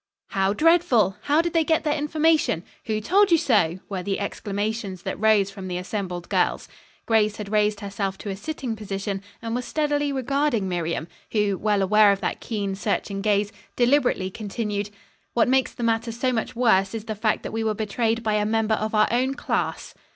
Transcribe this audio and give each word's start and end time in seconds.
"How 0.29 0.51
dreadful!" 0.53 1.15
"How 1.25 1.43
did 1.43 1.53
they 1.53 1.63
get 1.63 1.83
their 1.83 1.93
information?" 1.93 2.63
"Who 2.85 2.99
told 3.01 3.29
you 3.31 3.37
so?" 3.37 3.77
were 3.87 4.01
the 4.01 4.19
exclamations 4.19 5.03
that 5.03 5.19
rose 5.19 5.51
from 5.51 5.67
the 5.67 5.77
assembled 5.77 6.27
girls. 6.27 6.67
Grace 7.05 7.35
had 7.35 7.51
raised 7.51 7.81
herself 7.81 8.17
to 8.17 8.29
a 8.31 8.35
sitting 8.35 8.75
position 8.75 9.21
and 9.43 9.53
was 9.53 9.63
steadily 9.65 10.11
regarding 10.11 10.67
Miriam, 10.67 11.07
who, 11.33 11.55
well 11.55 11.83
aware 11.83 12.11
of 12.11 12.19
that 12.21 12.39
keen, 12.41 12.73
searching 12.73 13.21
gaze, 13.21 13.51
deliberately 13.75 14.31
continued: 14.31 14.89
"What 15.35 15.47
makes 15.47 15.71
the 15.71 15.83
matter 15.83 16.11
so 16.11 16.33
much 16.33 16.55
worse 16.55 16.95
is 16.95 17.03
the 17.05 17.13
fact 17.13 17.43
that 17.43 17.53
we 17.53 17.63
were 17.63 17.75
betrayed 17.75 18.23
by 18.23 18.33
a 18.37 18.43
member 18.43 18.73
of 18.73 18.95
our 18.95 19.07
own 19.11 19.35
class." 19.35 19.93